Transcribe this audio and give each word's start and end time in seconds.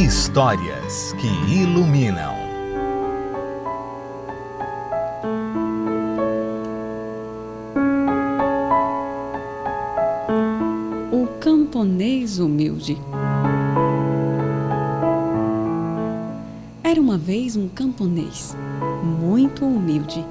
Histórias 0.00 1.12
que 1.14 1.26
iluminam. 1.52 2.32
O 11.10 11.26
camponês 11.40 12.38
humilde. 12.38 12.96
Era 16.84 17.00
uma 17.00 17.18
vez 17.18 17.56
um 17.56 17.66
camponês 17.66 18.56
muito 19.02 19.64
humilde. 19.64 20.24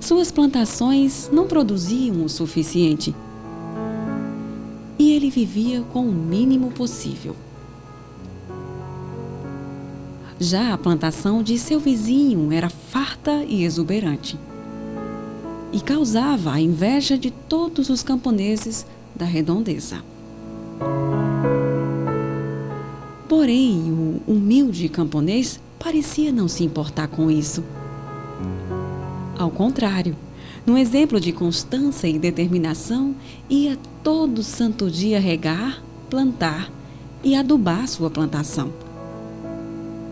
Suas 0.00 0.30
plantações 0.30 1.28
não 1.32 1.48
produziam 1.48 2.24
o 2.24 2.28
suficiente 2.28 3.12
e 4.96 5.14
ele 5.14 5.30
vivia 5.30 5.82
com 5.92 6.08
o 6.08 6.12
mínimo 6.12 6.70
possível. 6.70 7.34
Já 10.38 10.74
a 10.74 10.78
plantação 10.78 11.42
de 11.42 11.58
seu 11.58 11.80
vizinho 11.80 12.52
era 12.52 12.68
farta 12.68 13.42
e 13.44 13.64
exuberante 13.64 14.38
e 15.72 15.80
causava 15.80 16.52
a 16.52 16.60
inveja 16.60 17.18
de 17.18 17.30
todos 17.30 17.90
os 17.90 18.02
camponeses 18.02 18.86
da 19.14 19.24
redondeza. 19.24 20.02
Porém, 23.28 23.90
o 24.26 24.32
humilde 24.32 24.88
camponês 24.88 25.60
parecia 25.78 26.32
não 26.32 26.48
se 26.48 26.64
importar 26.64 27.08
com 27.08 27.30
isso. 27.30 27.64
Ao 29.38 29.50
contrário, 29.50 30.16
num 30.64 30.78
exemplo 30.78 31.20
de 31.20 31.32
constância 31.32 32.08
e 32.08 32.18
determinação, 32.18 33.14
ia 33.48 33.78
todo 34.02 34.42
santo 34.42 34.90
dia 34.90 35.20
regar, 35.20 35.82
plantar 36.08 36.70
e 37.22 37.34
adubar 37.34 37.86
sua 37.88 38.10
plantação. 38.10 38.85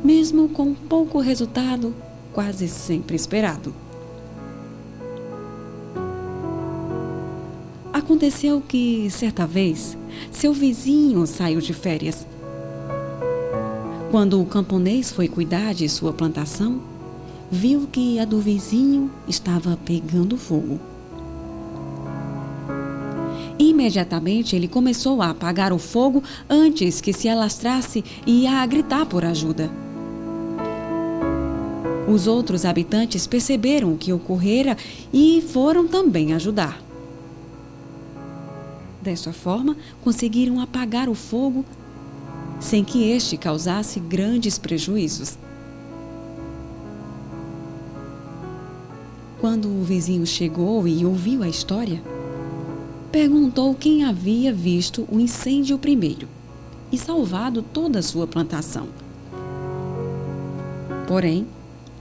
Mesmo 0.04 0.50
com 0.50 0.74
pouco 0.74 1.18
resultado, 1.18 1.94
quase 2.30 2.68
sempre 2.68 3.16
esperado. 3.16 3.74
Aconteceu 7.90 8.60
que, 8.60 9.08
certa 9.10 9.46
vez, 9.46 9.96
seu 10.30 10.52
vizinho 10.52 11.26
saiu 11.26 11.58
de 11.58 11.72
férias. 11.72 12.26
Quando 14.10 14.42
o 14.42 14.44
camponês 14.44 15.10
foi 15.10 15.26
cuidar 15.26 15.72
de 15.72 15.88
sua 15.88 16.12
plantação, 16.12 16.82
viu 17.50 17.88
que 17.90 18.18
a 18.18 18.26
do 18.26 18.40
vizinho 18.40 19.10
estava 19.26 19.74
pegando 19.86 20.36
fogo. 20.36 20.78
Imediatamente 23.58 24.54
ele 24.54 24.68
começou 24.68 25.22
a 25.22 25.30
apagar 25.30 25.72
o 25.72 25.78
fogo 25.78 26.22
antes 26.50 27.00
que 27.00 27.12
se 27.14 27.26
alastrasse 27.26 28.04
e 28.26 28.46
a 28.46 28.66
gritar 28.66 29.06
por 29.06 29.24
ajuda. 29.24 29.83
Os 32.06 32.26
outros 32.26 32.64
habitantes 32.64 33.26
perceberam 33.26 33.94
o 33.94 33.98
que 33.98 34.12
ocorrera 34.12 34.76
e 35.12 35.42
foram 35.48 35.88
também 35.88 36.32
ajudar. 36.34 36.82
Desta 39.00 39.32
forma, 39.32 39.76
conseguiram 40.02 40.60
apagar 40.60 41.08
o 41.08 41.14
fogo 41.14 41.64
sem 42.60 42.84
que 42.84 43.10
este 43.10 43.36
causasse 43.36 44.00
grandes 44.00 44.58
prejuízos. 44.58 45.36
Quando 49.40 49.68
o 49.68 49.82
vizinho 49.82 50.26
chegou 50.26 50.88
e 50.88 51.04
ouviu 51.04 51.42
a 51.42 51.48
história, 51.48 52.02
perguntou 53.12 53.74
quem 53.74 54.04
havia 54.04 54.52
visto 54.52 55.06
o 55.10 55.20
incêndio 55.20 55.78
primeiro 55.78 56.26
e 56.90 56.96
salvado 56.96 57.62
toda 57.62 57.98
a 57.98 58.02
sua 58.02 58.26
plantação. 58.26 58.88
Porém, 61.06 61.46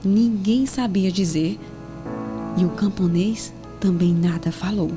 ninguém 0.04 0.66
sabia 0.66 1.10
dizer 1.10 1.58
e 2.56 2.64
o 2.64 2.70
camponês 2.70 3.52
também 3.80 4.14
nada 4.14 4.52
falou. 4.52 4.90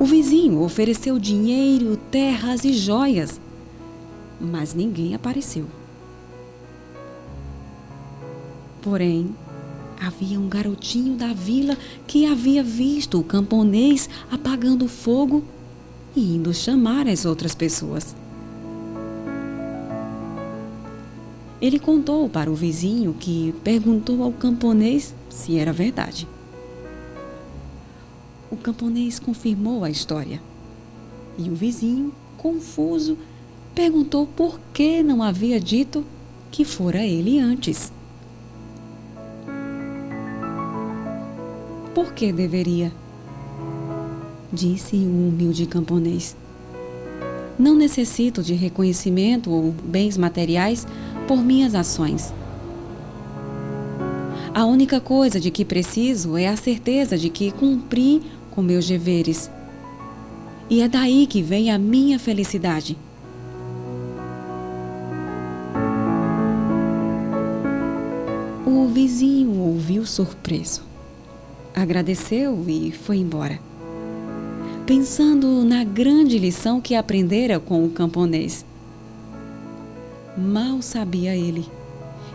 O 0.00 0.04
vizinho 0.04 0.60
ofereceu 0.62 1.18
dinheiro, 1.18 1.96
terras 2.10 2.64
e 2.64 2.72
joias, 2.72 3.40
mas 4.40 4.74
ninguém 4.74 5.14
apareceu. 5.14 5.66
Porém, 8.80 9.34
havia 10.00 10.40
um 10.40 10.48
garotinho 10.48 11.16
da 11.16 11.32
vila 11.32 11.78
que 12.06 12.26
havia 12.26 12.64
visto 12.64 13.20
o 13.20 13.22
camponês 13.22 14.10
apagando 14.28 14.88
fogo 14.88 15.44
e 16.16 16.34
indo 16.34 16.52
chamar 16.52 17.06
as 17.06 17.24
outras 17.24 17.54
pessoas. 17.54 18.16
Ele 21.62 21.78
contou 21.78 22.28
para 22.28 22.50
o 22.50 22.56
vizinho 22.56 23.14
que 23.14 23.54
perguntou 23.62 24.24
ao 24.24 24.32
camponês 24.32 25.14
se 25.30 25.56
era 25.56 25.72
verdade. 25.72 26.26
O 28.50 28.56
camponês 28.56 29.20
confirmou 29.20 29.84
a 29.84 29.88
história. 29.88 30.42
E 31.38 31.48
o 31.48 31.54
vizinho, 31.54 32.12
confuso, 32.36 33.16
perguntou 33.76 34.26
por 34.26 34.58
que 34.74 35.04
não 35.04 35.22
havia 35.22 35.60
dito 35.60 36.04
que 36.50 36.64
fora 36.64 37.06
ele 37.06 37.38
antes. 37.38 37.92
Por 41.94 42.12
que 42.12 42.32
deveria? 42.32 42.92
Disse 44.52 44.96
o 44.96 45.28
humilde 45.28 45.64
camponês. 45.66 46.36
Não 47.56 47.76
necessito 47.76 48.42
de 48.42 48.54
reconhecimento 48.54 49.48
ou 49.50 49.70
bens 49.70 50.16
materiais 50.16 50.84
por 51.32 51.42
minhas 51.42 51.74
ações. 51.74 52.30
A 54.52 54.66
única 54.66 55.00
coisa 55.00 55.40
de 55.40 55.50
que 55.50 55.64
preciso 55.64 56.36
é 56.36 56.46
a 56.46 56.58
certeza 56.58 57.16
de 57.16 57.30
que 57.30 57.50
cumpri 57.50 58.20
com 58.50 58.60
meus 58.60 58.86
deveres. 58.86 59.50
E 60.68 60.82
é 60.82 60.88
daí 60.88 61.26
que 61.26 61.40
vem 61.40 61.70
a 61.70 61.78
minha 61.78 62.18
felicidade. 62.18 62.98
O 68.66 68.88
vizinho 68.88 69.58
ouviu 69.58 70.04
surpreso 70.04 70.82
agradeceu 71.74 72.62
e 72.68 72.92
foi 72.92 73.16
embora. 73.16 73.58
Pensando 74.84 75.64
na 75.64 75.82
grande 75.82 76.38
lição 76.38 76.78
que 76.78 76.94
aprendera 76.94 77.58
com 77.58 77.86
o 77.86 77.88
camponês. 77.88 78.66
Mal 80.36 80.80
sabia 80.80 81.36
ele 81.36 81.68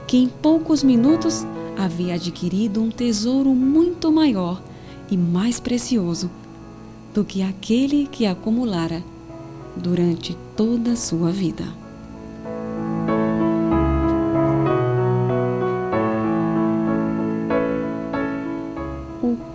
que 0.07 0.17
em 0.17 0.27
poucos 0.27 0.83
minutos 0.83 1.45
havia 1.77 2.15
adquirido 2.15 2.81
um 2.81 2.89
tesouro 2.89 3.49
muito 3.49 4.11
maior 4.11 4.61
e 5.11 5.17
mais 5.17 5.59
precioso 5.59 6.29
do 7.13 7.25
que 7.25 7.41
aquele 7.41 8.07
que 8.07 8.25
acumulara 8.25 9.03
durante 9.75 10.37
toda 10.55 10.91
a 10.91 10.95
sua 10.95 11.31
vida. 11.31 11.65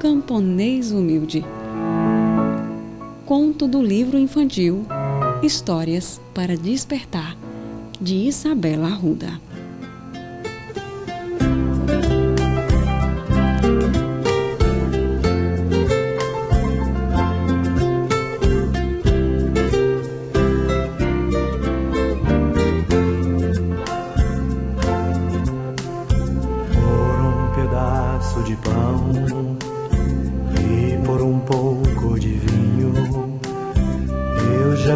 Camponês 0.03 0.91
Humilde. 0.91 1.45
Conto 3.25 3.69
do 3.69 3.81
livro 3.81 4.19
infantil 4.19 4.85
Histórias 5.43 6.21
para 6.35 6.57
Despertar, 6.57 7.37
de 8.03 8.17
Isabela 8.17 8.89
Arruda. 8.89 9.41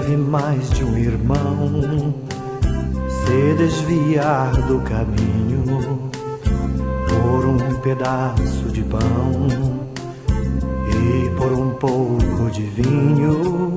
vi 0.06 0.16
mais 0.16 0.70
de 0.70 0.84
um 0.84 0.96
irmão 0.96 2.14
se 3.26 3.54
desviar 3.54 4.52
do 4.62 4.80
caminho 4.80 5.64
por 7.08 7.44
um 7.44 7.80
pedaço 7.80 8.70
de 8.72 8.82
pão 8.82 9.02
e 10.88 11.28
por 11.30 11.52
um 11.52 11.70
pouco 11.70 12.50
de 12.52 12.62
vinho. 12.62 13.76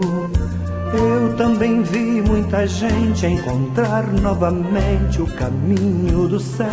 Eu 0.94 1.36
também 1.36 1.81
vi 1.81 2.22
muita 2.22 2.68
gente 2.68 3.25
encontrar 3.25 4.06
novamente 4.07 5.22
o 5.22 5.25
caminho 5.25 6.28
do 6.28 6.40
céu. 6.40 6.69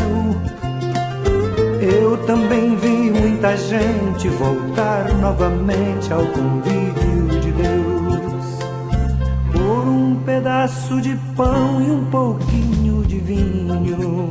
Eu 1.81 2.17
também 2.27 2.77
vi 2.77 3.11
muita 3.11 3.57
gente 3.57 4.29
voltar 4.29 5.13
novamente 5.15 6.13
ao 6.13 6.27
convívio 6.27 7.41
de 7.41 7.53
Deus. 7.53 7.76
Pedaço 10.27 11.01
de 11.01 11.17
pão 11.37 11.81
e 11.81 11.89
um 11.89 12.05
pouquinho 12.07 13.05
de 13.05 13.21
vinho. 13.21 14.29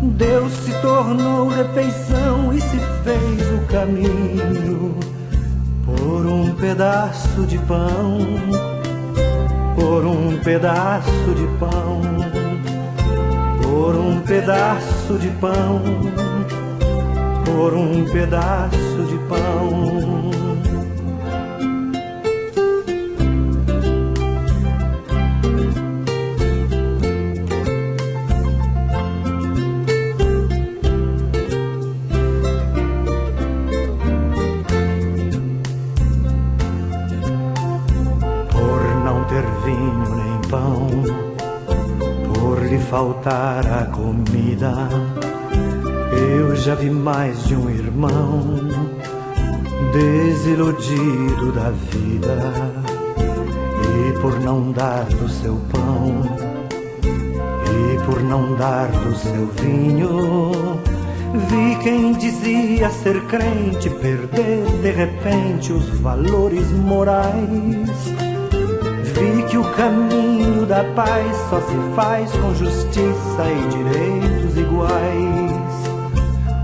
Deus 0.00 0.52
se 0.52 0.72
tornou 0.80 1.48
refeição 1.48 2.54
e 2.54 2.60
se 2.60 2.78
fez 3.02 3.52
o 3.52 3.66
caminho 3.66 4.94
por 5.84 6.24
um 6.24 6.54
pedaço 6.54 7.42
de 7.46 7.58
pão, 7.58 8.18
por 9.74 10.06
um 10.06 10.38
pedaço 10.38 11.34
de 11.34 11.46
pão, 11.58 12.00
por 13.60 13.96
um 13.96 14.20
pedaço 14.20 15.18
de 15.18 15.28
pão, 15.40 15.82
por 17.44 17.74
um 17.74 18.04
pedaço 18.04 19.02
de 19.08 19.18
pão. 19.28 19.87
Faltar 42.90 43.66
a 43.66 43.84
comida. 43.86 44.72
Eu 46.38 46.56
já 46.56 46.74
vi 46.74 46.90
mais 46.90 47.44
de 47.44 47.54
um 47.54 47.68
irmão 47.68 48.42
desiludido 49.92 51.52
da 51.52 51.70
vida 51.70 52.38
e 53.84 54.18
por 54.20 54.40
não 54.40 54.72
dar 54.72 55.04
do 55.04 55.28
seu 55.28 55.56
pão 55.70 56.22
e 57.66 58.04
por 58.04 58.22
não 58.22 58.54
dar 58.56 58.88
do 58.88 59.14
seu 59.16 59.46
vinho. 59.48 60.80
Vi 61.34 61.76
quem 61.82 62.12
dizia 62.12 62.88
ser 62.88 63.20
crente 63.26 63.90
perder 63.90 64.64
de 64.80 64.90
repente 64.90 65.72
os 65.72 65.88
valores 66.00 66.70
morais 66.72 68.27
o 69.58 69.64
caminho 69.72 70.64
da 70.66 70.84
paz 70.94 71.36
só 71.50 71.60
se 71.60 71.94
faz 71.94 72.30
com 72.32 72.54
justiça 72.54 73.44
e 73.44 73.68
direitos 73.68 74.56
iguais. 74.56 75.58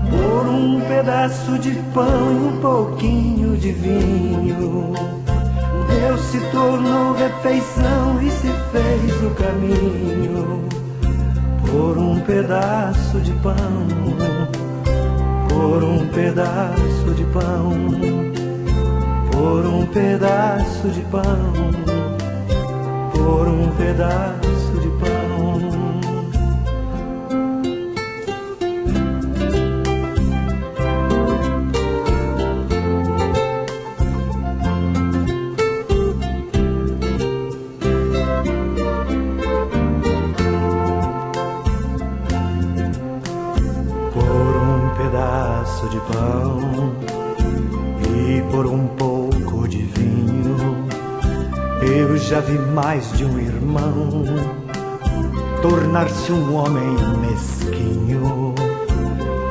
Por 0.09 0.47
um 0.47 0.81
pedaço 0.81 1.59
de 1.59 1.71
pão 1.93 2.31
e 2.31 2.47
um 2.47 2.61
pouquinho 2.61 3.57
de 3.57 3.71
vinho, 3.71 4.93
Deus 5.89 6.21
se 6.21 6.39
tornou 6.51 7.13
refeição 7.13 8.21
e 8.21 8.29
se 8.29 8.47
fez 8.71 9.23
o 9.23 9.29
caminho. 9.31 10.65
Por 11.69 11.97
um 11.97 12.19
pedaço 12.21 13.19
de 13.19 13.31
pão, 13.33 13.87
por 15.49 15.83
um 15.83 16.07
pedaço 16.07 17.13
de 17.15 17.23
pão, 17.25 17.73
por 19.31 19.65
um 19.65 19.85
pedaço 19.87 20.87
de 20.89 21.01
pão 21.01 21.94
um 23.55 23.71
pedaço 23.75 24.71
de 24.81 24.89
pão. 24.89 25.15
Por 44.13 44.55
um 44.57 44.89
pedaço 44.95 45.89
de 45.89 45.99
pão 45.99 46.84
já 52.27 52.39
vi 52.39 52.57
mais 52.57 53.11
de 53.13 53.23
um 53.23 53.37
irmão 53.37 54.23
tornar-se 55.61 56.31
um 56.31 56.55
homem 56.55 56.97
mesquinho 57.19 58.55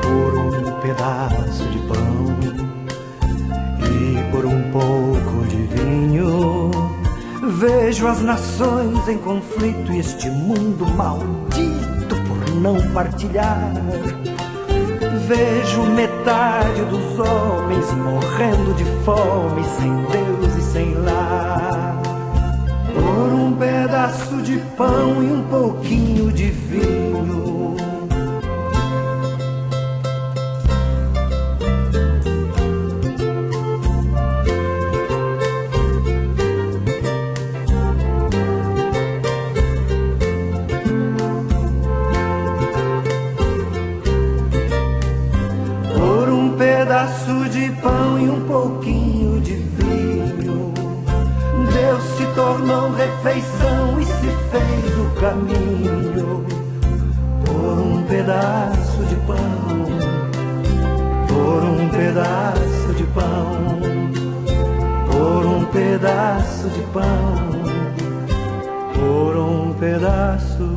por 0.01 0.37
um 0.37 0.81
pedaço 0.81 1.63
de 1.69 1.79
pão 1.87 2.37
e 3.79 4.31
por 4.31 4.45
um 4.45 4.61
pouco 4.71 5.47
de 5.47 5.63
vinho. 5.73 6.71
Vejo 7.59 8.07
as 8.07 8.19
nações 8.19 9.07
em 9.07 9.19
conflito 9.19 9.93
e 9.93 9.99
este 9.99 10.29
mundo 10.29 10.85
maldito 10.97 12.15
por 12.27 12.55
não 12.55 12.75
partilhar. 12.91 13.71
Vejo 15.27 15.81
metade 15.83 16.81
dos 16.89 17.19
homens 17.19 17.89
morrendo 17.93 18.73
de 18.73 18.83
fome, 19.05 19.63
sem 19.63 19.95
Deus 20.11 20.57
e 20.57 20.61
sem 20.61 20.93
lar 20.93 21.24
por 23.15 23.31
um 23.31 23.55
pedaço 23.55 24.41
de 24.41 24.57
pão 24.75 25.23
e 25.23 25.31
um 25.31 25.43
pouquinho 25.43 26.31
de 26.33 26.51
vinho. 26.51 27.75
Por 45.93 46.29
um 46.29 46.57
pedaço 46.57 47.49
de 47.49 47.71
pão 47.81 48.19
e 48.19 48.29
um 48.29 48.41
pouquinho 48.45 48.94
refeição 53.25 53.99
e 53.99 54.05
se 54.05 54.29
fez 54.51 54.99
o 54.99 55.19
caminho 55.19 56.45
por 57.43 57.79
um 57.79 58.03
pedaço 58.03 59.03
de 59.05 59.15
pão, 59.15 59.37
por 61.27 61.63
um 61.63 61.89
pedaço 61.89 62.93
de 62.95 63.03
pão, 63.05 63.79
por 65.11 65.45
um 65.45 65.65
pedaço 65.65 66.69
de 66.69 66.81
pão, 66.93 67.49
por 68.93 69.37
um 69.37 69.73
pedaço. 69.73 70.74